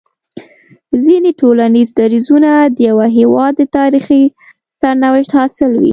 ځيني 1.05 1.31
ټولنيز 1.41 1.89
درځونه 2.01 2.51
د 2.75 2.77
يوه 2.89 3.07
هيواد 3.17 3.53
د 3.57 3.61
تاريخي 3.77 4.23
سرنوشت 4.79 5.31
حاصل 5.37 5.71
وي 5.81 5.89